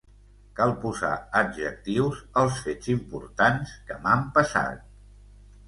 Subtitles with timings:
[0.59, 4.85] Cal posar adjectius als fets importants que m'han passat.